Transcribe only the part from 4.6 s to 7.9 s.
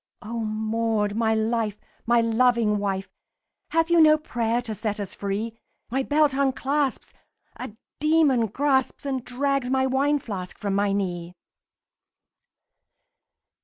to set us free? My belt unclasps, a